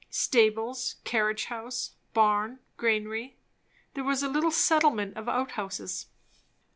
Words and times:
Stables, 0.09 0.95
carriage 1.03 1.45
house, 1.45 1.91
barn, 2.11 2.57
granary; 2.75 3.35
there 3.93 4.03
was 4.03 4.23
a 4.23 4.27
little 4.29 4.49
settlement 4.49 5.15
of 5.15 5.29
outhouses. 5.29 6.07